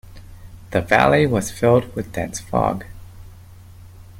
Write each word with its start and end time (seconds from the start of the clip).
The 0.71 0.81
valley 0.81 1.27
was 1.27 1.51
filled 1.51 1.93
with 1.95 2.11
dense 2.11 2.39
fog. 2.39 2.85